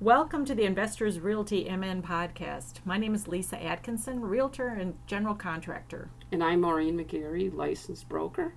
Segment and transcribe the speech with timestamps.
[0.00, 2.74] Welcome to the Investors Realty MN podcast.
[2.84, 6.08] My name is Lisa Atkinson, realtor and general contractor.
[6.30, 8.54] And I'm Maureen McGarry, licensed broker.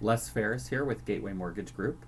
[0.00, 2.04] Les Ferris here with Gateway Mortgage Group.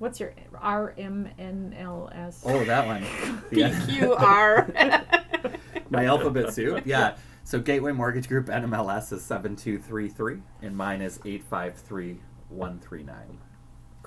[0.00, 2.42] What's your RMNLS?
[2.44, 3.02] Oh, that one.
[3.50, 5.48] PQR.
[5.90, 6.84] My alphabet soup.
[6.84, 7.16] Yeah.
[7.44, 13.38] So Gateway Mortgage Group NMLS is 7233 and mine is 853139.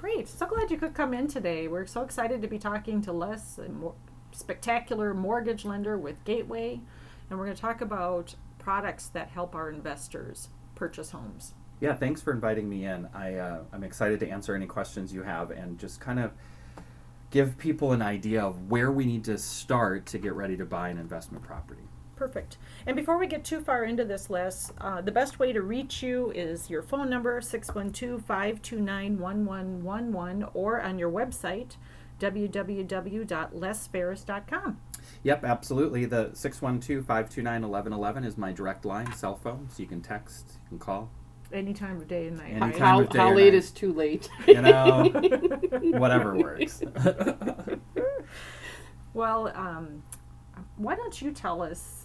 [0.06, 0.28] Great.
[0.28, 1.68] So glad you could come in today.
[1.68, 3.96] We're so excited to be talking to Les, a mo-
[4.34, 6.80] spectacular mortgage lender with Gateway,
[7.28, 11.56] and we're going to talk about products that help our investors purchase homes.
[11.80, 13.10] Yeah, thanks for inviting me in.
[13.16, 16.34] I, uh, I'm excited to answer any questions you have and just kind of
[17.32, 20.90] give people an idea of where we need to start to get ready to buy
[20.90, 21.82] an investment property.
[22.16, 22.58] Perfect.
[22.88, 26.02] And before we get too far into this, Les, uh, the best way to reach
[26.02, 31.76] you is your phone number, 612 529 1111, or on your website,
[32.20, 34.80] www.lesferris.com.
[35.24, 36.06] Yep, absolutely.
[36.06, 40.70] The 612 529 1111 is my direct line, cell phone, so you can text, you
[40.70, 41.12] can call.
[41.52, 42.54] Any time of day and night.
[42.54, 43.56] Any time how of day how or late night.
[43.56, 44.30] is too late?
[44.48, 45.04] You know,
[45.82, 46.82] whatever works.
[49.16, 50.04] Well, um,
[50.76, 52.05] why don't you tell us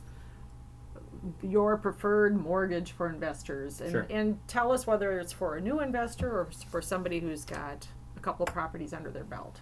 [1.42, 4.06] your preferred mortgage for investors and, Sure.
[4.10, 8.20] and tell us whether it's for a new investor or for somebody who's got a
[8.20, 9.60] couple properties under their belt.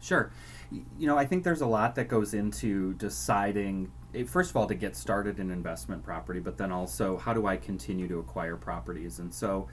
[0.00, 0.30] Sure.
[0.70, 4.66] You know, I think there's a lot that goes into deciding, eh, first of all,
[4.66, 8.56] to get started in investment property, but then also how do I continue to acquire
[8.56, 9.18] properties?
[9.18, 9.68] And so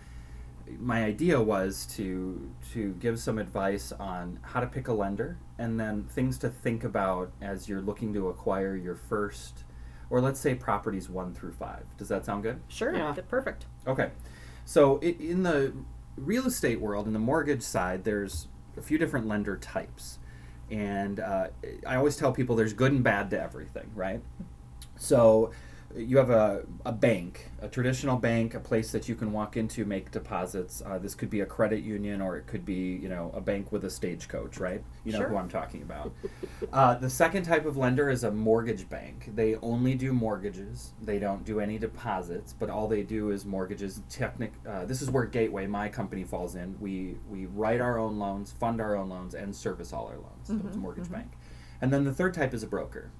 [0.79, 5.77] my idea was to to give some advice on how to pick a lender and
[5.77, 9.65] then things to think about as you're looking to acquire your first
[10.09, 11.97] or let's say properties 1 through 5.
[11.97, 12.61] Does that sound good?
[12.67, 13.13] Sure, Yeah.
[13.29, 13.65] perfect.
[13.87, 14.11] Okay.
[14.65, 15.73] So i in the
[16.15, 20.19] real estate world, in the mortgage side, there's a few different lender types.
[20.71, 21.47] And uh,
[21.85, 24.21] I always tell people there's good and bad to everything, right?
[24.95, 25.51] So
[25.95, 29.85] you have a, a bank, a traditional bank, a place that you can walk into,
[29.85, 30.81] make deposits.
[30.85, 33.71] Uh, this could be a credit union or it could be, you know, a bank
[33.71, 34.83] with a stagecoach, right?
[35.03, 35.29] You know Sure.
[35.29, 36.11] who I'm talking about.
[36.71, 39.29] Uh, the second type of lender is a mortgage bank.
[39.35, 40.93] They only do mortgages.
[41.01, 44.01] They don't do any deposits, but all they do is mortgages.
[44.09, 44.53] Technic.
[44.67, 46.75] Uh, this is where Gateway, my company, falls in.
[46.79, 50.47] We we write our own loans, fund our own loans, and service all our loans.
[50.47, 51.31] So it's a mortgage bank.
[51.81, 53.11] And then the third type is a broker.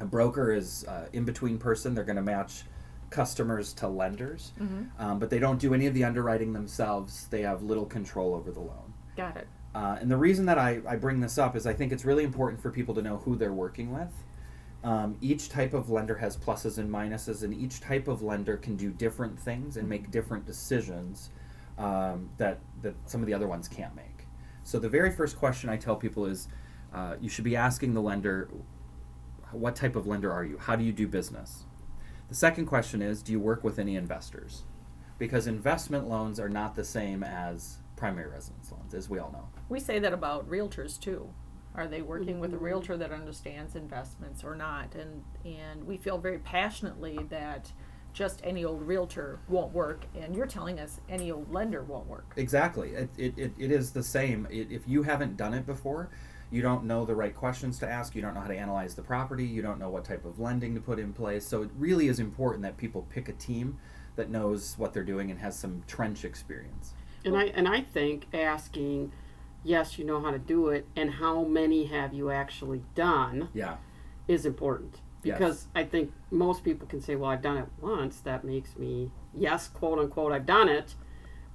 [0.00, 1.94] A broker is uh, in between person.
[1.94, 2.64] They're going to match
[3.10, 4.52] customers to lenders,
[4.98, 7.28] um, but they don't do any of the underwriting themselves.
[7.28, 8.92] They have little control over the loan.
[9.16, 9.46] Got it.
[9.74, 12.24] Uh, and the reason that I, I bring this up is I think it's really
[12.24, 14.12] important for people to know who they're working with.
[14.84, 18.76] Um, each type of lender has pluses and minuses, and each type of lender can
[18.76, 21.30] do different things and make different decisions
[21.78, 24.26] um, that, that some of the other ones can't make.
[24.62, 26.48] So, the very first question I tell people is
[26.92, 28.48] uh, you should be asking the lender,
[29.56, 30.58] what type of lender are you?
[30.58, 31.64] How do you do business?
[32.28, 34.62] The second question is, do you work with any investors?
[35.18, 39.48] Because investment loans are not the same as primary residence loans, as we all know.
[39.68, 41.28] We say that about realtors too.
[41.74, 42.64] Are they working with a mm-hmm.
[42.64, 44.94] realtor that understands investments or not?
[44.94, 47.72] And and we feel very passionately that
[48.12, 52.32] just any old realtor won't work, and you're telling us any old lender won't work.
[52.36, 52.90] Exactly.
[52.90, 54.46] It, it, it, it is the same.
[54.50, 56.10] It, if you haven't done it before,
[56.54, 59.02] you don't know the right questions to ask, you don't know how to analyze the
[59.02, 61.46] property, you don't know what type of lending to put in place.
[61.46, 63.78] So it really is important that people pick a team
[64.16, 66.94] that knows what they're doing and has some trench experience.
[67.24, 69.10] and I and I think asking,
[69.64, 73.76] yes, you know how to do it, and how many have you actually done Yeah.
[74.28, 75.00] is important.
[75.24, 75.38] Yes.
[75.38, 78.20] Because I think most people can say, well, I've done it once.
[78.20, 80.94] That makes me, yes, quote unquote, I've done it.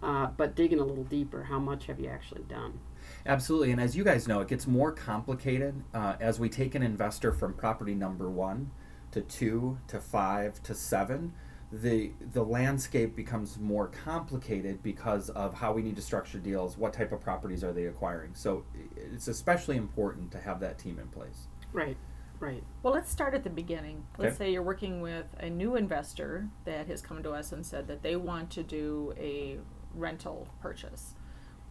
[0.02, 2.80] Uh, but digging a little deeper, how much have you actually done?
[3.26, 3.72] Absolutely.
[3.72, 7.32] And as you guys know, it gets more complicated uh, as we take an investor
[7.32, 8.72] from property number one
[9.12, 11.34] to two to five to seven.
[11.72, 16.94] The, the landscape becomes more complicated because of how we need to structure deals, what
[16.94, 18.32] type of properties are they acquiring.
[18.34, 18.66] So
[18.96, 21.48] it's especially important to have that team in place.
[21.72, 21.96] Right,
[22.40, 22.64] right.
[22.82, 24.04] Well, let's start at the beginning.
[24.18, 24.46] Let's Okay.
[24.46, 28.02] say you're working with a new investor that has come to us and said that
[28.02, 29.60] they want to do a
[29.94, 31.14] rental purchase.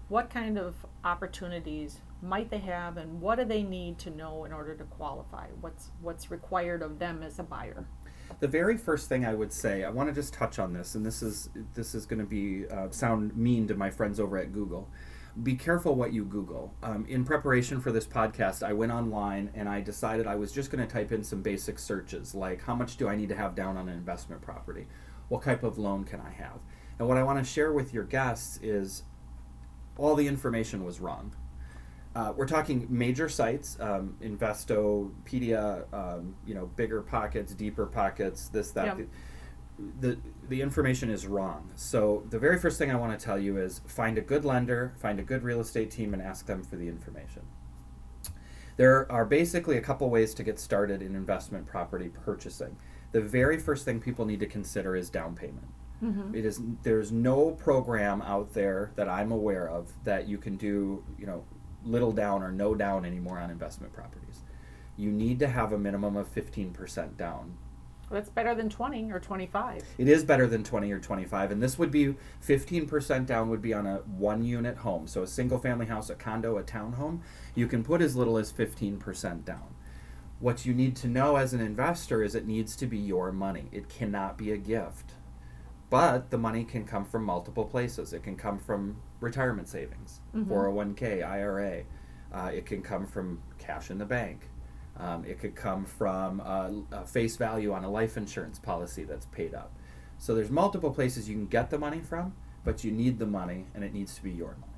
[0.08, 0.75] What kind of
[1.05, 5.49] opportunities might they have, and what do they need to know in order to qualify?
[5.60, 7.87] What's what's required of them as a buyer?
[8.40, 11.05] The very first thing I would say, I want to just touch on this, and
[11.05, 14.50] this is this is going to be uh, sound mean to my friends over at
[14.50, 14.88] Google.
[15.43, 16.75] Be careful what you Google.
[16.82, 20.70] Um, in preparation for this podcast, I went online and I decided I was just
[20.70, 23.54] going to type in some basic searches, like how much do I need to have
[23.54, 24.88] down on an investment property,
[25.28, 26.61] what type of loan can I have,
[26.99, 29.02] and what I want to share with your guests is
[29.99, 31.35] all the information was wrong.
[32.15, 38.71] Uh, we're talking major sites, um, Investopedia, um, you know, bigger pockets, deeper pockets, this,
[38.73, 38.97] that.
[40.00, 40.19] The,
[40.49, 41.71] the information is wrong.
[41.77, 44.95] So the very first thing I want to tell you is find a good lender,
[44.99, 47.43] find a good real estate team, and ask them for the information.
[48.77, 52.77] There are basically a couple ways to get started in investment property purchasing.
[53.12, 55.69] The very first thing people need to consider is down payment.
[56.03, 56.35] Mm-hmm.
[56.35, 61.05] It is there's no program out there that I'm aware of that you can do,
[61.19, 61.45] you know,
[61.85, 64.41] little down or no down anymore on investment properties.
[64.97, 67.56] You need to have a minimum of 15% down.
[68.11, 69.85] That's better than 20 or 25.
[69.99, 72.15] It is better than 20 or 25 and this would be
[72.47, 75.06] 15% down would be on a one unit home.
[75.06, 77.21] So a single family house, a condo, a townhome,
[77.55, 79.75] you can put as little as 15% down.
[80.41, 83.69] What you need to know as an investor is it needs to be your money.
[83.73, 85.15] It cannot be a gift.
[85.90, 88.12] But the money can come from multiple places.
[88.12, 91.82] It can come from retirement savings, 401k, IRA.
[92.32, 94.50] Uh, it can come from cash in the bank.
[94.99, 99.26] Um, it could come from uh, a face value on a life insurance policy that's
[99.26, 99.73] paid up.
[100.19, 103.67] So there's multiple places you can get the money from, but you need the money,
[103.75, 104.73] and it needs to be your money.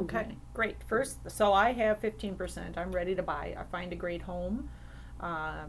[0.00, 0.76] Okay, great.
[0.86, 2.78] First, so I have 15%.
[2.78, 3.54] I'm ready to buy.
[3.58, 4.68] I find a great home
[5.20, 5.64] uh,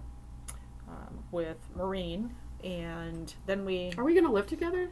[0.88, 2.34] um, with Maureen,
[2.64, 3.92] and then we.
[3.98, 4.90] Are we going to live together?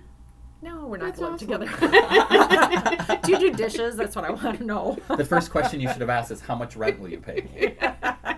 [0.61, 1.47] No, we're not That's live awesome.
[1.67, 3.19] together.
[3.23, 3.97] Do you do dishes?
[3.97, 4.97] That's what I want to know.
[5.17, 7.75] The first question you should have asked is how much rent will you pay me?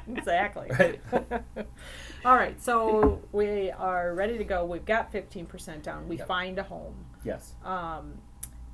[0.18, 0.72] exactly.
[0.72, 1.02] Right.
[2.26, 4.66] All right, so we are ready to go.
[4.66, 6.08] We've got 15% down.
[6.10, 6.28] We Yep.
[6.28, 7.06] find a home.
[7.24, 7.54] Yes.
[7.64, 8.14] Um,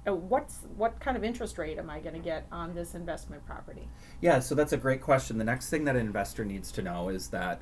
[0.07, 3.45] uh, what's what kind of interest rate am I going to get on this investment
[3.45, 3.89] property?
[4.21, 5.38] Yeah, so that's a great question.
[5.38, 7.62] The next thing that an investor needs to know is that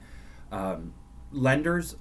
[0.52, 0.94] um,
[1.32, 1.96] lenders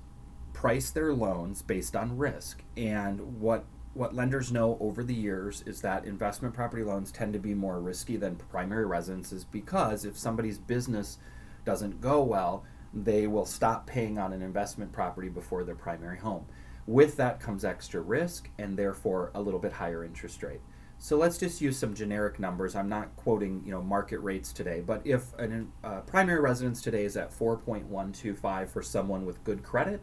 [0.58, 3.64] price their loans based on risk, and what
[3.94, 7.80] what lenders know over the years is that investment property loans tend to be more
[7.80, 11.18] risky than primary residences because if somebody's business
[11.64, 16.44] doesn't go well, they will stop paying on an investment property before their primary home.
[16.88, 20.60] With that comes extra risk and therefore a little bit higher interest rate.
[20.98, 22.74] So let's just use some generic numbers.
[22.74, 27.04] I'm not quoting, you know, market rates today, but if a uh, primary residence today
[27.04, 30.02] is at 4.125 for someone with good credit,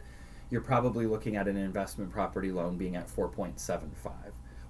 [0.50, 4.12] you're probably looking at an investment property loan being at 4.75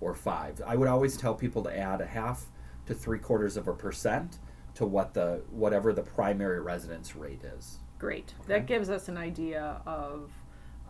[0.02, 0.62] or 5.
[0.66, 2.46] I would always tell people to add a half
[2.86, 4.40] to 3 quarters of a percent
[4.76, 7.80] to what the whatever the primary residence rate is.
[7.98, 8.34] Great.
[8.42, 8.54] Okay.
[8.54, 10.32] That gives us an idea of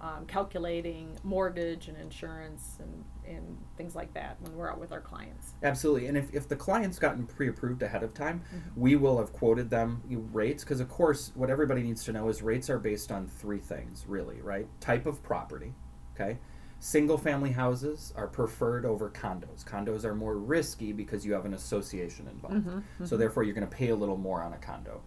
[0.05, 5.01] um, calculating mortgage and insurance and, and things like that when we're out with our
[5.01, 5.53] clients.
[5.63, 6.07] Absolutely.
[6.07, 8.79] And if, if the client's gotten pre approved ahead of time, mm-hmm.
[8.79, 12.43] we will have quoted them rates because, of course, what everybody needs to know is
[12.43, 14.67] rates are based on three things, really, right?
[14.79, 15.73] Type of property,
[16.13, 16.37] okay?
[16.79, 19.65] Single family houses are preferred over condos.
[19.65, 22.57] Condos are more risky because you have an association involved.
[22.57, 23.17] Mm-hmm, so, mm-hmm.
[23.17, 25.01] therefore, you're going to pay a little more on a condo.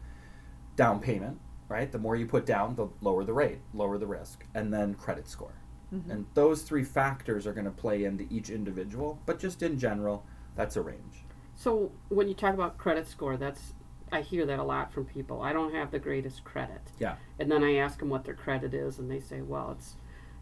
[0.75, 1.39] Down payment,
[1.69, 1.91] right?
[1.91, 5.29] The more you put down, the lower the rate, lower the risk, and then credit
[5.29, 5.55] score.
[5.95, 6.11] Mm-hmm.
[6.11, 10.25] And those three factors are going to play into each individual, but just in general,
[10.55, 11.25] that's a range.
[11.55, 13.75] So when you talk about credit score, that's
[14.11, 15.43] I hear that a lot from people.
[15.43, 16.81] I don't have the greatest credit.
[16.99, 17.17] Yeah.
[17.39, 19.97] And then I ask them what their credit is, and they say, "Well, it's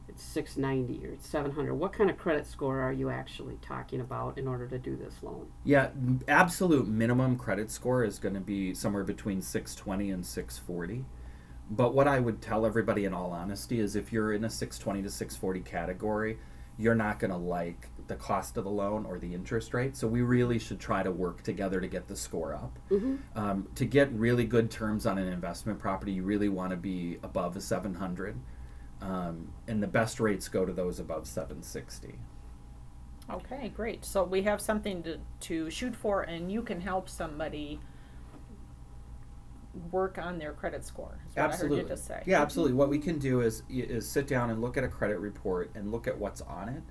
[0.08, 4.38] it's 690 or it's 700." What kind of credit score are you actually talking about
[4.38, 5.48] in order to do this loan?
[5.64, 5.90] Yeah,
[6.28, 11.04] absolute minimum credit score is going to be somewhere between 620 and 640.
[11.70, 15.02] But what I would tell everybody in all honesty is if you're in a 620
[15.02, 16.38] to 640 category,
[16.78, 19.96] you're not going to like the cost of the loan or the interest rate.
[19.96, 22.78] So we really should try to work together to get the score up.
[23.34, 27.18] Um, to get really good terms on an investment property, you really want to be
[27.22, 28.36] above a 700.
[29.00, 32.14] Um, and the best rates go to those above 760.
[33.28, 34.04] Okay, great.
[34.04, 37.80] So we have something to, to shoot for, and you can help somebody
[39.90, 41.18] work on their credit score.
[41.28, 41.78] Is what I absolutely.
[41.78, 42.22] heard you just say.
[42.26, 42.74] Yeah, absolutely.
[42.74, 45.90] What we can do is is sit down and look at a credit report and
[45.90, 46.82] look at what's on it.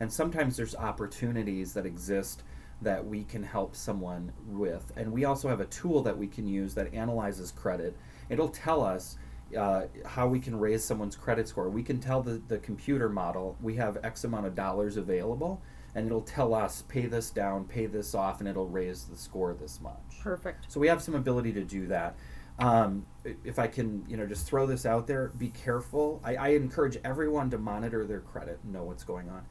[0.00, 2.42] And sometimes there's opportunities that exist
[2.82, 4.92] that we can help someone with.
[4.96, 7.96] And we also have a tool that we can use that analyzes credit.
[8.28, 9.16] It'll tell us
[9.56, 11.68] uh, how we can raise someone's credit score.
[11.68, 15.62] We can tell the, the computer model we have X amount of dollars available,
[15.94, 19.54] and it'll tell us pay this down, pay this off, and it'll raise the score
[19.54, 20.20] this much.
[20.22, 20.66] Perfect.
[20.68, 22.16] So we have some ability to do that.
[22.58, 23.06] Um,
[23.44, 26.20] if I can, you know, just throw this out there, be careful.
[26.22, 29.44] I, I encourage everyone to monitor their credit and know what's going on.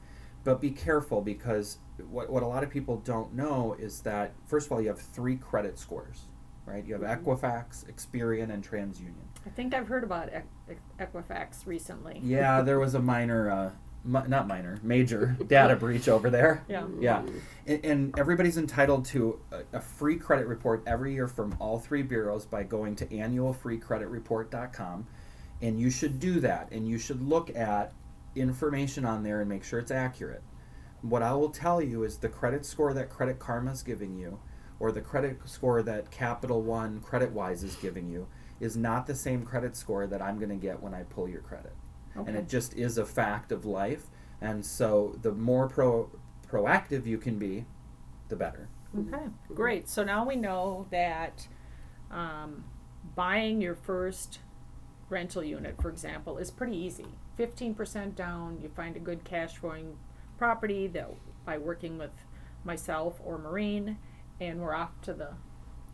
[0.44, 1.78] But be careful because
[2.10, 5.00] what, what a lot of people don't know is that, first of all, you have
[5.00, 6.22] three credit scores,
[6.66, 6.84] right?
[6.84, 9.14] You have Equifax, Experian, and TransUnion.
[9.46, 10.30] I think I've heard about
[10.98, 12.20] Equifax recently.
[12.22, 13.70] Yeah, there was a minor uh,
[14.04, 16.64] mi- not minor, major data breach over there.
[16.68, 16.86] Yeah.
[16.98, 17.22] Yeah,
[17.66, 22.02] and, and everybody's entitled to a, a free credit report every year from all three
[22.02, 25.06] bureaus by going to annualfreecreditreport.com,
[25.60, 27.92] and you should do that, and you should look at
[28.34, 30.42] information on there and make sure it's accurate.
[31.02, 34.38] What I will tell you is the credit score that Credit Karma is giving you,
[34.78, 38.28] or the credit score that Capital One Credit Wise is giving you,
[38.60, 41.40] is not the same credit score that I'm going to get when I pull your
[41.40, 41.72] credit
[42.14, 44.06] and it just is a fact of life.
[44.40, 46.10] And so, the more pro
[46.48, 47.64] proactive you can be,
[48.28, 48.68] the better.
[48.98, 49.88] Okay, great.
[49.88, 51.48] So now we know that
[52.10, 52.64] um,
[53.14, 54.40] buying your first
[55.08, 57.06] rental unit, for example, is pretty easy.
[57.36, 59.96] Fifteen percent down, you find a good cash flowing
[60.36, 61.10] property that
[61.46, 62.12] by working with
[62.64, 63.96] myself or Maureen,
[64.40, 65.30] and we're off to the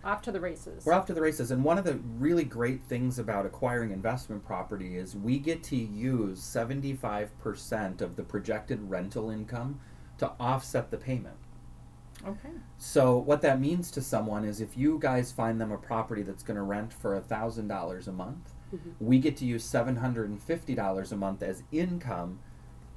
[0.04, 0.84] off to the races.
[0.86, 1.50] We're off to the races.
[1.50, 5.76] And one of the really great things about acquiring investment property is we get to
[5.76, 9.80] use 75% of the projected rental income
[10.18, 11.36] to offset the payment.
[12.26, 12.50] Okay.
[12.78, 16.42] So what that means to someone is if you guys find them a property that's
[16.42, 18.94] going to rent for thousand dollars a month, Mhm.
[19.00, 22.40] we get to use seven hundred and fifty dollars a month as income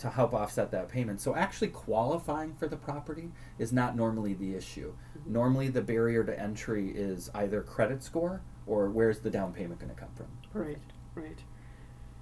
[0.02, 1.22] to help offset that payment.
[1.22, 3.30] So actually qualifying for the property
[3.60, 4.94] is not normally the issue.
[5.18, 5.32] Mm-hmm.
[5.32, 9.94] Normally the barrier to entry is either credit score or where's the down payment going
[9.94, 10.28] to come from.
[10.54, 10.80] Right,
[11.14, 11.38] right.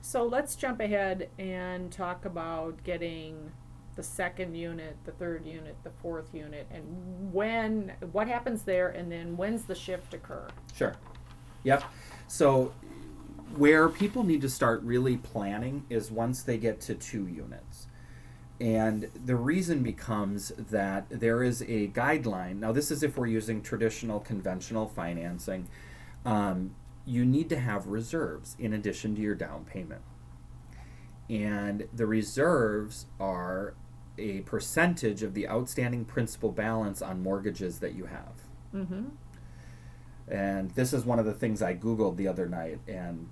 [0.01, 3.50] So let's jump ahead and talk about getting
[3.95, 9.09] the second unit, the third unit, the fourth unit, and when, what happens there, and
[9.12, 10.48] then when's the shift occur?
[10.74, 10.95] Sure.
[11.63, 11.83] Yep.
[12.27, 12.74] So
[13.55, 17.87] where people need to start really planning is once they get to two units.
[18.61, 22.59] And the reason becomes that there is a guideline.
[22.59, 25.69] Now, this is if we're using traditional conventional financing.
[26.25, 26.75] Um,
[27.05, 30.01] you need to have reserves in addition to your down payment.
[31.29, 33.75] And the reserves are
[34.17, 38.33] a percentage of the outstanding principal balance on mortgages that you have.
[38.75, 39.05] Mm-hmm.
[40.27, 43.29] And this is one of the things I Googled the other night, and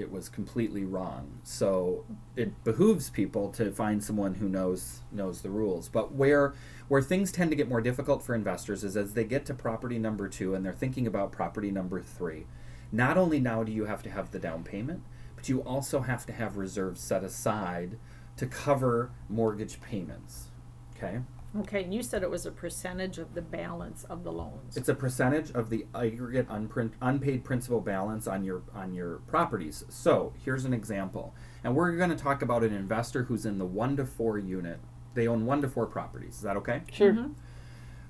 [0.00, 1.40] it was completely wrong.
[1.44, 2.04] So
[2.36, 5.88] it behooves people to find someone who knows knows the rules.
[5.88, 6.54] But where
[6.88, 9.98] where things tend to get more difficult for investors is as they get to property
[9.98, 12.46] number two and they're thinking about property number three.
[12.92, 15.02] Not only now do you have to have the down payment,
[15.36, 17.98] but you also have to have reserves set aside
[18.36, 20.48] to cover mortgage payments.
[20.96, 21.20] Okay?
[21.56, 24.76] Okay, and you said it was a percentage of the balance of the loans.
[24.76, 29.84] It's a percentage of the aggregate unprint, unpaid principal balance on your on your properties.
[29.88, 33.66] So here's an example, and we're going to talk about an investor who's in the
[33.66, 34.78] one to four unit.
[35.14, 36.36] They own one to four properties.
[36.36, 36.82] Is that okay?
[36.92, 37.12] Sure.
[37.12, 37.34] Mhm.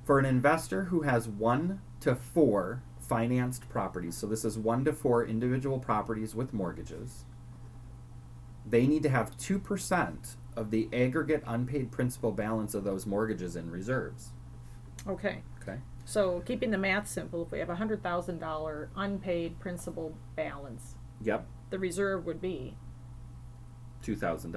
[0.04, 4.92] For an investor who has one to four financed properties, so this is one to
[4.92, 7.24] four individual properties with mortgages,
[8.66, 13.70] they need to have 2% of the aggregate unpaid principal balance of those mortgages in
[13.70, 14.30] reserves.
[15.06, 15.78] Okay, Okay?
[16.04, 20.94] so keeping the math simple, if we have a hundred thousand dollar unpaid principal balance,
[21.22, 22.76] Yep, the reserve would be,
[24.02, 24.52] $2,000.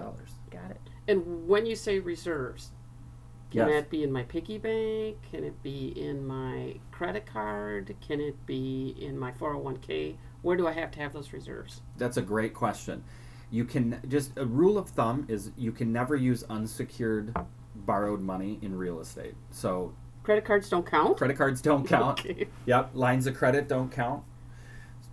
[0.49, 0.79] got it?
[1.07, 2.71] And when you say reserves,
[3.51, 3.83] can Yes.
[3.83, 5.17] that be in my piggy bank?
[5.29, 7.95] Can it be in my credit card?
[8.01, 10.17] Can it be in my 401k?
[10.41, 11.81] Where do I have to have those reserves?
[11.97, 13.03] That's a great question.
[13.53, 17.35] You can just a rule of thumb is you can never use unsecured
[17.75, 19.35] borrowed money in real estate.
[19.51, 19.93] So
[20.23, 21.17] Credit cards don't count?
[21.17, 22.19] credit cards don't count.
[22.25, 22.47] Okay.
[22.65, 24.23] Yep, lines of credit don't count.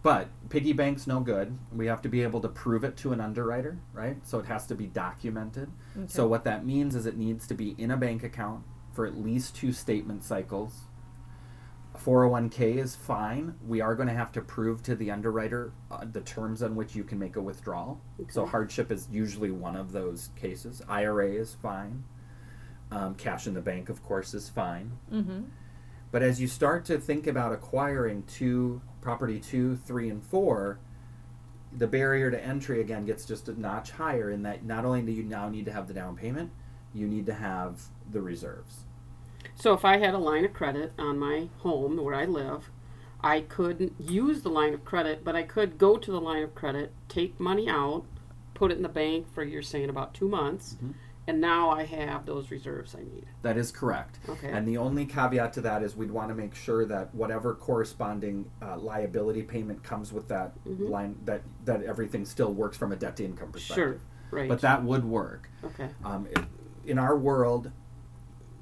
[0.02, 1.58] But piggy bank's no good.
[1.70, 4.16] We have to be able to prove it to an underwriter, right?
[4.26, 5.68] So it has to be documented.
[6.06, 9.18] So what that means is it needs to be in a bank account for at
[9.18, 10.84] least two statement cycles.
[12.04, 13.54] 401k is fine.
[13.66, 16.94] We are going to have to prove to the underwriter uh, the terms on which
[16.94, 18.00] you can make a withdrawal.
[18.28, 20.82] So hardship is usually one of those cases.
[20.88, 22.04] IRA is fine.
[22.90, 24.92] Um, cash in the bank, of course, is fine.
[25.12, 25.42] Mm-hmm.
[26.10, 30.80] But as you start to think about acquiring two property two, three, and four,
[31.72, 35.12] the barrier to entry again gets just a notch higher in that not only do
[35.12, 36.50] you now need to have the down payment,
[36.92, 37.80] you need to have
[38.10, 38.86] the reserves.
[39.54, 42.70] So if I had a line of credit on my home where I live,
[43.22, 46.54] I couldn't use the line of credit, but I could go to the line of
[46.54, 48.04] credit, take money out,
[48.54, 50.94] put it in the bank for you're saying about two months, Mhm.
[51.26, 53.26] and now I have those reserves I need.
[53.42, 54.18] That is correct.
[54.28, 54.48] Okay.
[54.50, 58.50] And the only caveat to that is we'd want to make sure that whatever corresponding
[58.62, 60.88] uh, liability payment comes with that Mhm.
[60.88, 64.00] line, that that everything still works from a debt to income perspective.
[64.30, 64.38] Sure.
[64.38, 64.48] Right.
[64.48, 65.50] But that would work.
[65.64, 65.90] okay.
[66.04, 66.38] Um, it,
[66.86, 67.70] in our world,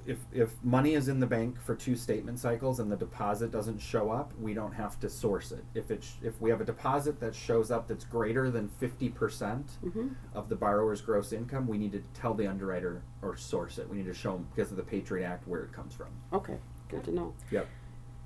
[0.08, 3.78] if if money is in the bank for two statement cycles and the deposit doesn't
[3.78, 5.62] show up, we don't have to source it.
[5.74, 9.10] If it sh- if we have a deposit that shows up that's greater than fifty
[9.10, 10.08] percent Mm-hmm.
[10.34, 13.88] of the borrower's gross income, we need to tell the underwriter or source it.
[13.88, 16.08] We need to show them because of the Patriot Act where it comes from.
[16.32, 16.56] Okay,
[16.88, 17.34] good to know.
[17.50, 17.68] Yep.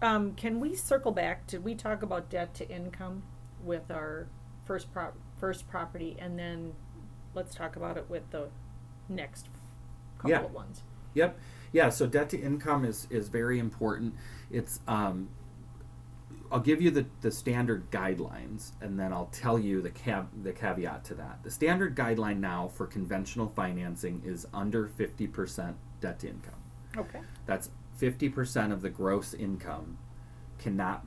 [0.02, 1.46] Um, can we circle back?
[1.48, 3.24] Did we talk about debt to income
[3.62, 4.28] with our
[4.64, 6.74] first prop first property, and then
[7.34, 8.48] let's talk about it with the
[9.08, 9.48] next
[10.18, 10.42] couple Yeah.
[10.44, 10.82] of ones.
[11.14, 11.36] Yep.
[11.72, 11.88] Yeah.
[11.88, 14.14] So debt to income is is very important.
[14.50, 15.30] It's um,
[16.50, 20.52] I'll give you the, the standard guidelines, and then I'll tell you the cav- the
[20.52, 21.42] caveat to that.
[21.42, 26.60] The standard guideline now for conventional financing is under fifty percent debt to income.
[26.96, 27.20] Okay.
[27.46, 29.96] That's fifty percent of the gross income
[30.58, 31.06] cannot.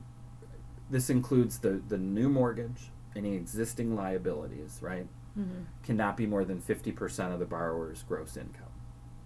[0.89, 5.05] This includes the the new mortgage, any existing liabilities, right?
[5.37, 5.63] Mm-hmm.
[5.83, 8.73] Cannot be more than fifty percent of the borrower's gross income.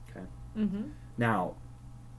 [0.10, 0.26] Okay.
[0.58, 0.84] Mm-hmm.
[1.20, 1.56] Now,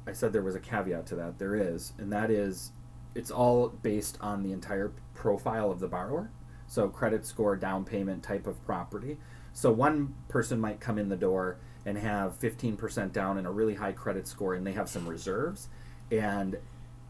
[0.07, 1.39] I said there was a caveat to that.
[1.39, 2.73] There is, and that is,
[3.15, 6.31] it's all based on the entire profile of the borrower.
[6.67, 9.17] So, credit score, down payment, type of property.
[9.55, 13.75] So, one person might come in the door and have 15% down and a really
[13.75, 15.69] high credit score, and they have some reserves,
[16.13, 16.59] and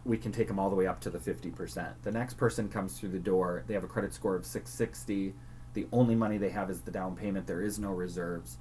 [0.05, 1.95] we can take them all the way up to the 50%.
[2.05, 5.35] The next person comes through the door, they have a credit score of 660.
[5.75, 8.59] The only money they have is the down payment, there is no reserves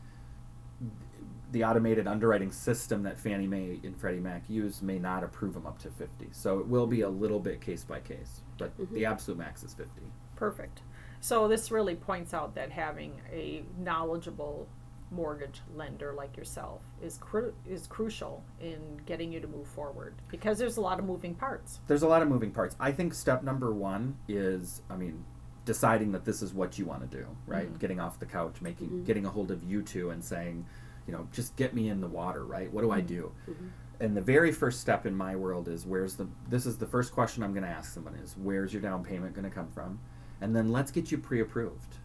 [1.51, 5.65] the automated underwriting system that Fannie Mae and Freddie Mac use may not approve them
[5.65, 6.29] up to 50.
[6.32, 9.74] So it will be a little bit case by case, but the absolute max is
[9.74, 10.01] 50.
[10.36, 10.82] Perfect.
[11.22, 14.68] So this really points out that having a knowledgeable
[15.12, 18.77] mortgage lender like yourself is cru- is crucial in
[19.08, 21.79] getting you to move forward because there's a lot of moving parts.
[21.88, 22.75] There's a lot of moving parts.
[22.79, 25.25] I think step number one is, I mean,
[25.65, 27.74] deciding that this is what you want to do, right?
[27.74, 27.79] Mhm.
[27.79, 29.06] Getting off the couch, making, Mhm.
[29.06, 30.65] getting a hold of you two and saying,
[31.10, 32.72] you know, just get me in the water, right?
[32.72, 33.08] What do I Mhm.
[33.08, 33.32] do?
[33.48, 33.70] Mhm.
[34.00, 37.12] And the very first step in my world is where's the, this is the first
[37.13, 39.98] question I'm going to ask someone is where's your down payment going to come from?
[40.39, 41.98] And then let's get you pre approved.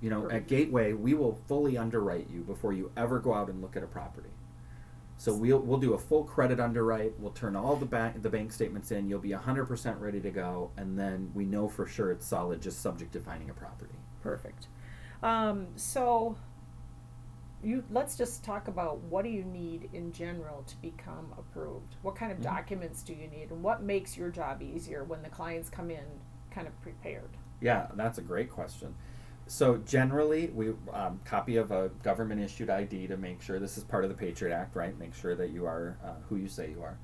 [0.00, 3.60] You know, at Gateway, we will fully underwrite you before you ever go out and
[3.60, 4.30] look at a property.
[5.18, 7.18] So we'll we'll do a full credit underwrite.
[7.20, 9.06] We'll turn all the bank the bank statements in.
[9.08, 12.60] You'll be hundred percent ready to go, and then we know for sure it's solid,
[12.62, 13.94] just subject to finding a property.
[14.22, 14.68] Perfect.
[15.22, 16.36] Um, so
[17.62, 21.96] you let's just talk about what do you need in general to become approved?
[22.02, 22.42] What kind of Mhm.
[22.44, 26.04] documents do you need and what makes your job easier when the clients come in
[26.50, 27.30] kind of prepared?
[27.60, 28.94] Yeah, that's a great question.
[29.48, 33.84] So generally, we um, copy of a government issued ID to make sure this is
[33.84, 34.96] part of the Patriot Act, right?
[34.98, 36.98] Make sure that you are uh, who you say you are.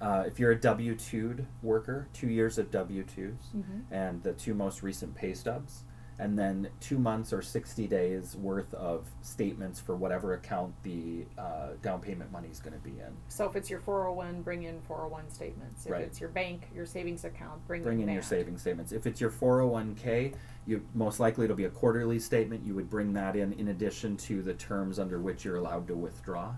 [0.00, 3.84] Uh, if you're a W two'd worker, two years of W 2s Mhm.
[3.90, 5.84] and the two most recent pay stubs,
[6.18, 11.68] and then two months or sixty days worth of statements for whatever account the uh,
[11.82, 13.12] down payment money is going to be in.
[13.28, 15.84] So if it's your 401, bring in 401 statements.
[15.86, 16.02] If Right.
[16.02, 18.92] it's your bank, your savings account, bring, bring in, in your savings statements.
[18.92, 20.34] If it's your 401k,
[20.66, 22.64] you most likely it'll be a quarterly statement.
[22.64, 25.94] You would bring that in in addition to the terms under which you're allowed to
[25.94, 26.54] withdraw,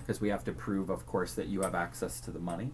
[0.00, 2.72] because we have to prove, of course, that you have access to the money.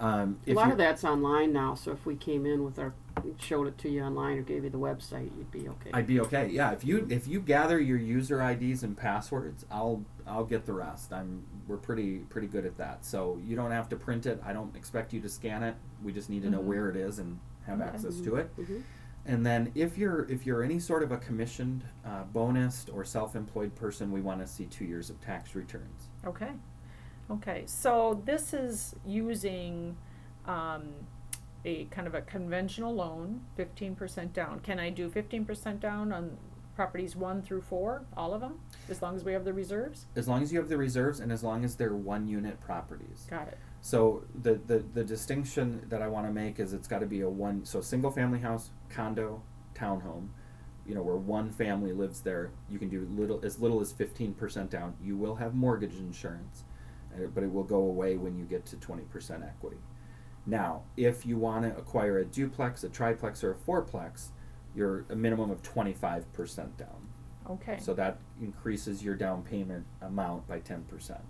[0.00, 2.94] Um, A lot you- of that's online now, so if we came in with our,
[3.38, 5.90] showed it to you online or gave you the website, you'd be okay.
[5.92, 6.48] I'd be okay.
[6.48, 10.72] Yeah, if you if you gather your user IDs and passwords, I'll I'll get the
[10.72, 11.12] rest.
[11.12, 13.04] I'm we're pretty pretty good at that.
[13.04, 14.40] So you don't have to print it.
[14.44, 15.74] I don't expect you to scan it.
[16.02, 16.64] We just need to know Mhm.
[16.64, 17.90] where it is and have Okay.
[17.90, 18.56] access to it.
[18.56, 18.82] Mhm.
[19.26, 23.74] And then if you're if you're any sort of a commissioned, uh, bonused, or self-employed
[23.74, 26.08] person, we want to see two years of tax returns.
[26.24, 26.52] Okay.
[27.30, 27.62] Okay.
[27.66, 29.96] So this is using
[30.46, 30.88] um,
[31.64, 34.60] a kind of a conventional loan, 15% down.
[34.60, 36.36] Can I do 15% down on
[36.74, 40.06] properties one through four, all of them, as long as we have the reserves?
[40.16, 43.26] As long as you have the reserves and as long as they're one-unit properties.
[43.28, 43.58] Got it.
[43.82, 47.20] So the, the, the distinction that I want to make is it's got to be
[47.20, 49.42] a one so single family house, condo,
[49.74, 50.28] townhome,
[50.86, 52.50] you know where one family lives there.
[52.68, 54.94] You can do little as little as fifteen percent down.
[55.00, 56.64] You will have mortgage insurance,
[57.28, 59.78] but it will go away when you get to twenty percent equity.
[60.46, 64.28] Now, if you want to acquire a duplex, a triplex, or a fourplex,
[64.74, 67.08] you're a minimum of twenty five percent down.
[67.48, 67.78] Okay.
[67.80, 71.20] So that increases your down payment amount by ten percent.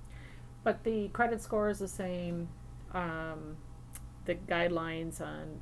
[0.63, 2.49] But the credit score is the same.
[2.93, 3.57] Um,
[4.27, 5.61] the guidelines on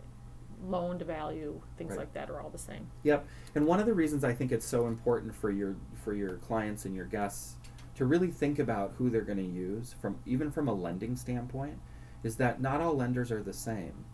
[0.66, 2.00] loan to value, things Right.
[2.00, 2.88] like that, are all the same.
[3.04, 3.26] Yep.
[3.54, 6.84] And one of the reasons I think it's so important for your for your clients
[6.84, 7.56] and your guests
[7.98, 11.76] to really think about who they're going to use from even from a lending standpoint
[12.22, 14.04] is that not all lenders are the same.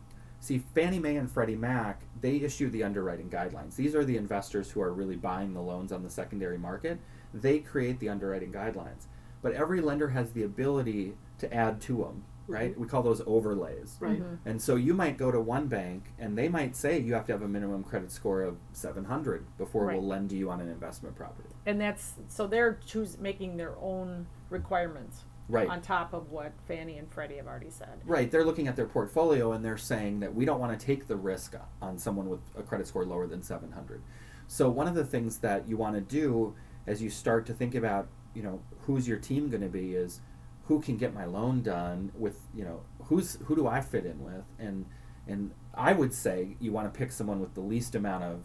[0.40, 3.77] See, Fannie Mae and Freddie Mac, they issue the underwriting guidelines.
[3.77, 6.99] These are the investors who are really buying the loans on the secondary market.
[7.35, 9.05] They create the underwriting guidelines.
[9.42, 12.79] But every lender has the ability to add to them, right?
[12.79, 13.97] We call those overlays.
[14.01, 14.21] Right.
[14.23, 14.39] Mhm.
[14.45, 17.33] And so you might go to one bank and they might say you have to
[17.33, 19.99] have a minimum credit score of 700 before Right.
[19.99, 21.49] we'll lend you on an investment property.
[21.67, 25.69] And that's so they're choose making their own requirements Right.
[25.69, 28.01] on top of what Fannie and Freddie have already said.
[28.07, 31.07] Right, they're looking at their portfolio and they're saying that we don't want to take
[31.07, 34.01] the risk on someone with a credit score lower than 700.
[34.47, 36.55] So one of the things that you want to do
[36.87, 40.21] as you start to think about, you know, who's your team going to be is
[40.66, 44.22] who can get my loan done with, you know, who's who do I fit in
[44.22, 44.87] with and
[45.27, 48.42] and I would say you want to pick someone with the least amount of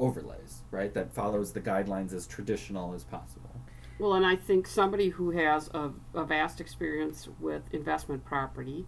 [0.00, 0.92] overlays, right?
[0.92, 3.50] That follows the guidelines as traditional as possible.
[3.98, 8.86] Well, and I think somebody who has a, a vast experience with investment property,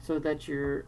[0.00, 0.86] so that you're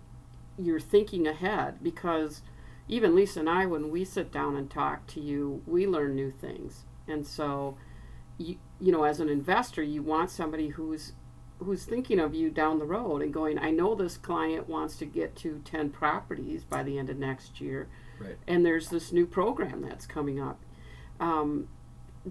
[0.59, 2.43] you're thinking ahead because
[2.89, 6.31] even Lisa and I, when we sit down and talk to you, we learn new
[6.31, 7.77] things, and so
[8.37, 11.13] you you know as an investor, you want somebody who's
[11.63, 15.05] who's thinking of you down the road and going, I know this client wants to
[15.07, 17.89] get to ten properties by the end of next year,
[18.21, 18.37] Right.
[18.47, 20.61] and there's this new program that's coming up.
[21.21, 21.69] Um,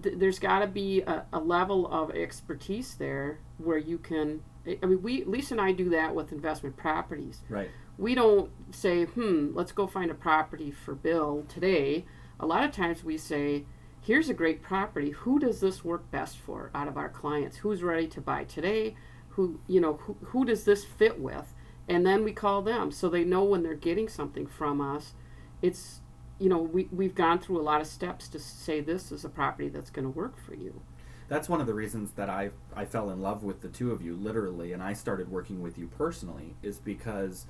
[0.00, 4.42] th- there's got to be a, a level of expertise there where you can.
[4.66, 7.40] I I mean, we Lisa and I do that with investment properties.
[7.48, 7.70] Right.
[7.98, 12.04] We don't say, "Hmm, let's go find a property for Bill today."
[12.40, 13.64] A lot of times we say,
[14.00, 15.10] "Here's a great property.
[15.10, 17.58] Who does this work best for out of our clients?
[17.58, 18.96] Who's ready to buy today?
[19.32, 21.52] Who you know who, who does this fit with?"
[21.88, 25.14] And then we call them so they know when they're getting something from us.
[25.60, 26.00] It's
[26.38, 29.28] you know we we've gone through a lot of steps to say this is a
[29.28, 30.80] property that's going to work for you.
[31.28, 34.02] that's one of the reasons that I I fell in love with the two of
[34.02, 37.46] you literally and I started working with you personally is because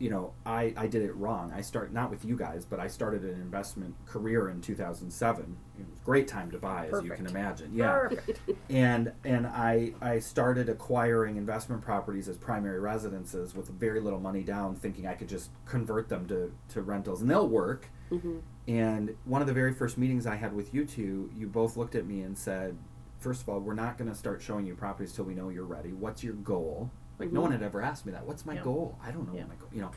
[0.00, 1.52] you know I I did it wrong.
[1.54, 5.56] I start not with you guys, but I started an investment career in 2007.
[5.78, 7.72] It was a great time to buy as you can imagine.
[7.74, 8.00] Yeah.
[8.08, 8.40] Perfect.
[8.68, 14.42] And and I I started acquiring investment properties as primary residences with very little money
[14.42, 17.90] down thinking I could just convert them to to rentals and they'll work.
[18.10, 21.76] hmm And one of the very first meetings I had with you two, you both
[21.76, 22.78] looked at me and said,
[23.18, 25.64] First of all, we're not going to start showing you properties till we know you're
[25.64, 25.92] ready.
[25.92, 26.90] What's your goal?
[27.20, 27.42] Like, no Mhm.
[27.44, 28.26] one had ever asked me that.
[28.26, 28.62] What's my Yeah.
[28.64, 28.98] goal?
[29.02, 29.42] I don't know Yeah.
[29.42, 29.90] what my goal You know,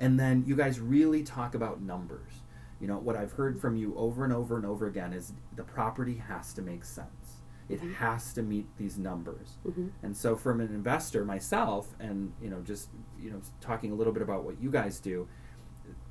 [0.00, 2.42] and then you guys really talk about numbers.
[2.80, 5.62] You know, what I've heard from you over and over and over again is the
[5.62, 7.40] property has to make sense.
[7.68, 7.94] It Mhm.
[7.94, 9.56] has to meet these numbers.
[9.64, 13.94] hmm And so, from an investor myself, and you know, just you know, talking a
[13.94, 15.28] little bit about what you guys do,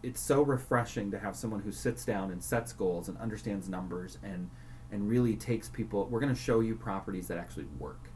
[0.02, 4.18] it's so refreshing to have someone who sits down and sets goals and understands numbers
[4.24, 4.50] and
[4.92, 6.08] and really takes people.
[6.08, 8.10] We're going to show you properties that actually work.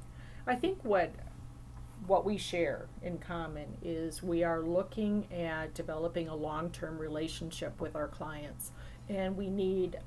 [0.46, 1.12] I think what
[2.06, 7.96] what we share in common is we are looking at developing a long-term relationship with
[7.96, 8.72] our clients.
[9.10, 9.98] And we need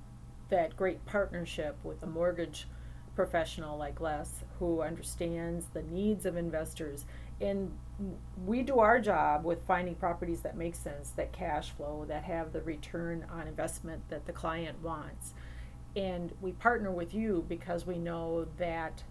[0.50, 2.66] that great partnership with a mortgage
[3.14, 7.04] professional like Les who understands the needs of investors.
[7.40, 7.72] And
[8.46, 12.52] we do our job with finding properties that make sense that cash flow that have
[12.52, 15.34] the return on investment that the client wants.
[15.96, 19.02] And we partner with you because we know that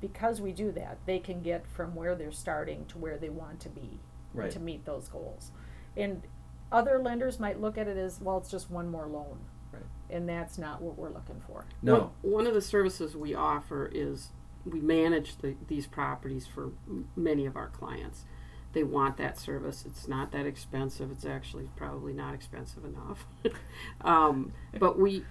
[0.00, 3.60] because we do that, they can get from where they're starting to where they want
[3.60, 4.00] to be
[4.34, 4.50] Right.
[4.50, 5.50] to meet those goals.
[5.96, 6.22] And
[6.70, 9.38] other lenders might look at it as, well, it's just one more loan.
[9.72, 9.82] Right.
[10.10, 11.64] And that's not what we're looking for.
[11.80, 12.12] No.
[12.20, 14.28] One, one of the services we offer is
[14.66, 18.24] we manage the, these properties for m- many of our clients.
[18.72, 19.84] They want that service.
[19.86, 21.10] It's not that expensive.
[21.10, 23.26] It's actually probably not expensive enough.
[24.02, 25.24] um, but we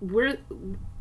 [0.00, 0.38] we're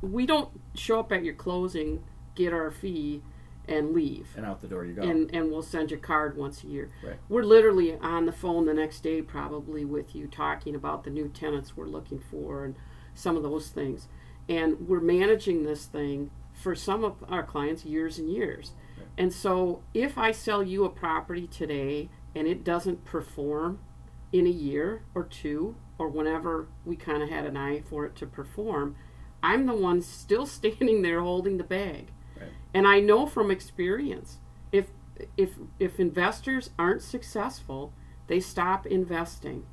[0.02, 2.04] we don't show up at your closing,
[2.38, 3.22] get our fee,
[3.68, 4.28] and leave.
[4.36, 5.02] And out the door you go.
[5.02, 6.90] And, and we'll send you a card once a year.
[7.04, 7.18] Right.
[7.30, 11.28] We're literally on the phone the next day, probably with you, talking about the new
[11.28, 12.76] tenants we're looking for and
[13.14, 14.08] some of those things.
[14.48, 18.72] And we're managing this thing for some of our clients years and years.
[18.98, 19.08] Right.
[19.18, 23.80] And so if I sell you a property today and it doesn't perform
[24.32, 28.16] in a year or two or whenever we kind of had an eye for it
[28.18, 28.96] to perform,
[29.44, 32.12] I'm the one still standing there holding the bag.
[32.74, 34.38] And I know from experience
[34.72, 34.88] if
[35.36, 37.94] if if investors aren't successful,
[38.28, 39.66] they stop investing.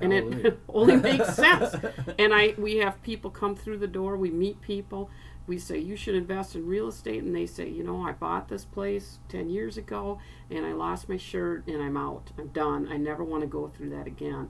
[0.00, 0.46] And Hallelujah.
[0.46, 1.74] it only makes sense.
[2.18, 5.10] And I we have people come through the door, we meet people,
[5.46, 8.48] we say you should invest in real estate and they say, you know, I bought
[8.48, 10.18] this place 10 years ago
[10.50, 12.32] and I lost my shirt and I'm out.
[12.38, 12.88] I'm done.
[12.90, 14.48] I never want to go through that again.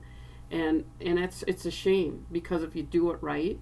[0.49, 3.59] And and it's it's a shame because if you do it right,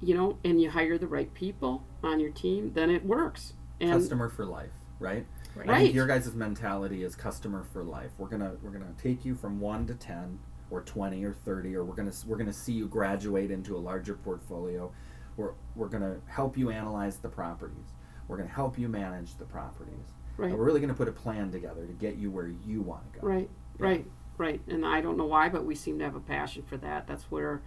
[0.00, 3.54] you know, and you hire the right people on your team, then it works.
[3.80, 5.26] And customer for life, right?
[5.54, 5.68] Right.
[5.68, 5.94] I Right.
[5.94, 8.12] your guys' mentality is customer for life.
[8.18, 10.38] We're gonna we're gonna take you from one to ten,
[10.70, 14.14] or twenty, or thirty, or we're gonna we're gonna see you graduate into a larger
[14.14, 14.92] portfolio.
[15.36, 17.94] We're we're gonna help you analyze the properties.
[18.28, 20.12] We're gonna help you manage the properties.
[20.36, 20.56] Right.
[20.56, 23.18] We're really going to put a plan together to get you where you want to
[23.20, 23.26] go.
[23.26, 23.84] Right, Yeah.
[23.86, 24.06] right,
[24.38, 24.60] right.
[24.68, 27.06] And I don't know why, but we seem to have a passion for that.
[27.06, 27.60] That's where,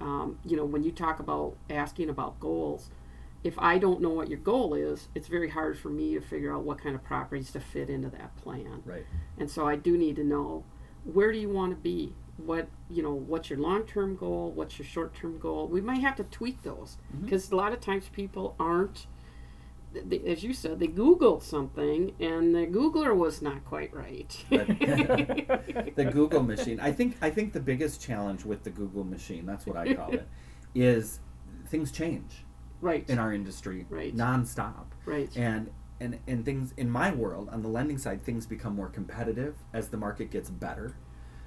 [0.00, 2.88] um, you know, when you talk about asking about goals,
[3.44, 6.52] if I don't know what your goal is, it's very hard for me to figure
[6.52, 8.82] out what kind of properties to fit into that plan.
[8.86, 9.04] Right.
[9.38, 10.64] And so I do need to know
[11.04, 12.14] where do you want to be?
[12.38, 13.12] What you know?
[13.12, 14.50] What's your long-term goal?
[14.52, 15.68] What's your short-term goal?
[15.68, 17.26] We might have to tweak those mm-hmm.
[17.26, 19.06] because a lot of times people aren't.
[19.92, 24.36] They, as you said, they Googled something and the Googler was not quite right.
[24.50, 26.80] the Google machine.
[26.80, 30.12] I think I think the biggest challenge with the Google machine, that's what I call
[30.12, 30.26] it,
[30.74, 31.20] is
[31.68, 32.43] things change
[32.84, 34.14] right, in our industry Right.
[34.14, 34.86] nonstop.
[35.06, 35.70] right, And
[36.00, 39.88] and and things in my world on the lending side, things become more competitive as
[39.88, 40.96] the market gets better.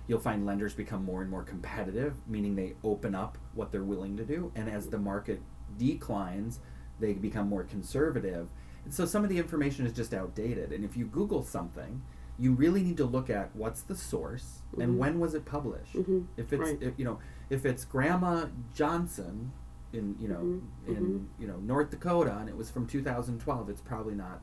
[0.08, 4.16] You'll find lenders become more and more competitive, meaning they open up what they're willing
[4.18, 5.42] to do, and as the market
[5.78, 6.60] declines,
[7.00, 8.50] they become more conservative.
[8.86, 10.72] And so some of the information is just outdated.
[10.72, 12.02] And if you Google something,
[12.40, 14.98] you really need to look at what's the source and Mhm.
[14.98, 15.94] when was it published.
[15.96, 16.28] Mhm.
[16.38, 16.82] If it's Right.
[16.82, 17.20] if, you know
[17.50, 19.52] if it's Grandma Johnson
[19.94, 20.40] in you know
[20.88, 20.96] Mhm.
[20.98, 21.26] in Mhm.
[21.42, 24.42] you know North Dakota and it was from 2012, it's probably not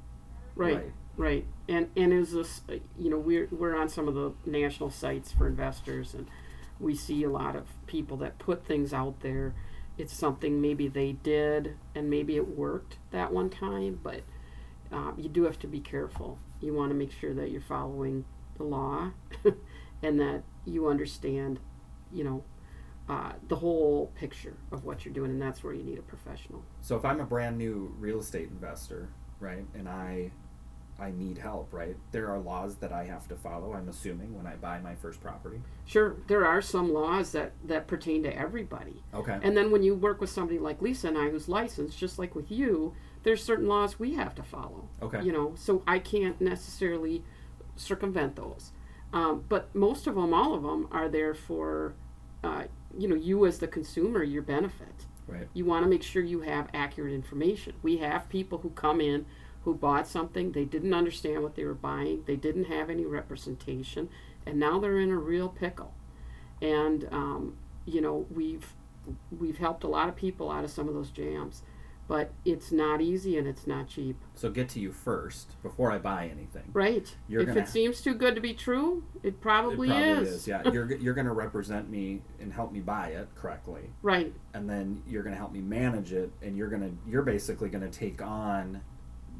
[0.56, 0.92] right, right.
[1.16, 1.46] right.
[1.68, 5.32] And and is this uh, you know we're we're on some of the national sites
[5.32, 6.28] for investors and
[6.80, 9.54] we see a lot of people that put things out there.
[9.96, 14.22] It's something maybe they did and maybe it worked that one time, but
[14.90, 16.38] um, you do have to be careful.
[16.60, 18.24] You want to make sure that you're following
[18.56, 19.12] the law
[20.02, 21.60] and that you understand,
[22.12, 22.44] you know,
[23.08, 26.62] uh, the whole picture of what you're doing, and that's where you need a professional.
[26.80, 29.08] So if I'm a brand new real estate investor,
[29.40, 30.30] right, and I
[30.96, 31.96] I need help, right?
[32.12, 35.20] There are laws that I have to follow, I'm assuming, when I buy my first
[35.20, 35.60] property.
[35.84, 39.02] Sure, there are some laws that, that pertain to everybody.
[39.12, 39.36] Okay.
[39.42, 42.36] And then when you work with somebody like Lisa and I, who's licensed, just like
[42.36, 44.88] with you, there's certain laws we have to follow.
[45.02, 45.20] Okay.
[45.24, 47.24] You know, so I can't necessarily
[47.74, 48.70] circumvent those.
[49.12, 51.94] Um, but most of them, all of them, are there for,
[52.44, 52.64] uh,
[52.98, 55.06] you know, you as the consumer, your benefit.
[55.26, 55.48] Right.
[55.54, 57.74] You want to make sure you have accurate information.
[57.82, 59.26] We have people who come in
[59.64, 64.10] who bought something, they didn't understand what they were buying, they didn't have any representation,
[64.44, 65.94] and now they're in a real pickle.
[66.60, 68.74] And um, you know, we've
[69.38, 71.62] we've helped a lot of people out of some of those jams,
[72.06, 74.16] but it's not easy and it's not cheap.
[74.34, 76.64] So get to you first before I buy anything.
[76.72, 77.16] Right.
[77.28, 80.28] You're if gonna- it seems too good to be true, it probably, it probably is.
[80.28, 80.48] is.
[80.48, 80.68] Yeah.
[80.72, 83.90] You're you're going to represent me and help me buy it correctly.
[84.02, 84.34] Right.
[84.52, 87.68] and then you're going to help me manage it and you're going to you're basically
[87.70, 88.82] going to take on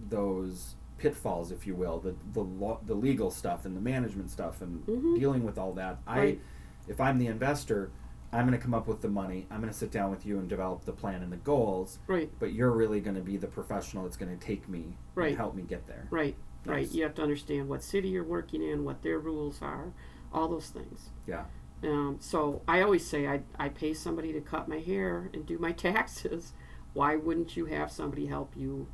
[0.09, 4.63] those pitfalls if you will the the law, the legal stuff and the management stuff
[4.63, 5.19] and Mhm.
[5.19, 6.39] dealing with all that Right.
[6.87, 7.91] i if i'm the investor
[8.35, 10.39] i'm going to come up with the money i'm going to sit down with you
[10.39, 12.31] and develop the plan and the goals Right.
[12.39, 15.29] but you're really going to be the professional that's going to take me Right.
[15.29, 16.37] and help me get there Right.
[16.67, 16.91] Right.
[16.91, 19.93] You have to understand what city you're working in, what their rules are,
[20.33, 21.11] all those things.
[21.27, 21.45] yeah
[21.83, 25.59] Um, so I always say I, I pay somebody to cut my hair and do
[25.59, 26.55] my taxes.
[26.95, 28.87] Why wouldn't you have somebody help you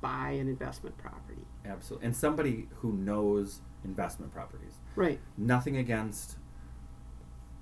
[0.00, 1.42] buy an investment property?
[1.64, 5.18] absolutely and somebody who knows investment properties Right.
[5.36, 6.36] nothing against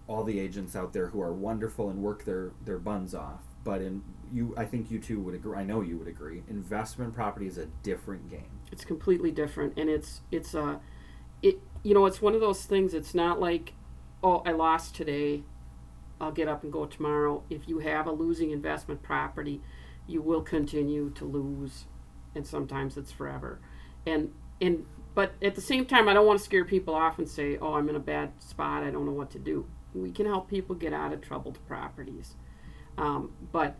[0.07, 3.81] all the agents out there who are wonderful and work their their buns off but
[3.81, 7.47] in you i think you two would agree i know you would agree investment property
[7.47, 10.81] is a different game It's completely different, and it's it's a,
[11.43, 12.95] it you know it's one of those things.
[12.95, 13.75] It's not like,
[14.23, 15.45] oh, I lost today,
[16.21, 17.43] I'll get up and go tomorrow.
[17.51, 19.61] If you have a losing investment property,
[20.07, 21.85] you will continue to lose,
[22.35, 23.61] and sometimes it's forever,
[24.07, 27.29] and and but at the same time, I don't want to scare people off and
[27.29, 29.67] say, oh, I'm in a bad spot, I don't know what to do.
[29.95, 32.35] We can help people get out of troubled properties,
[32.99, 33.77] um, but